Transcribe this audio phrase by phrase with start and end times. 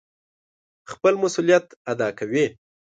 [0.91, 2.45] خپل مسئوليت اداء کوي.